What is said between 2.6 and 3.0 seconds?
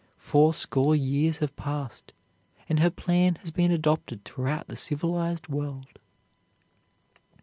and her